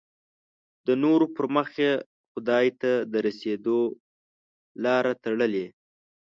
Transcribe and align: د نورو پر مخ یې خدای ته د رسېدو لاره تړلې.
د 0.85 0.89
نورو 1.03 1.25
پر 1.35 1.45
مخ 1.55 1.67
یې 1.83 1.91
خدای 2.31 2.67
ته 2.81 2.91
د 3.11 3.13
رسېدو 3.25 3.79
لاره 4.83 5.11
تړلې. 5.23 5.65